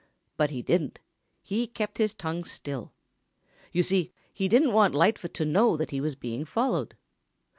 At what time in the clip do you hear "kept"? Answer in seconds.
1.67-1.99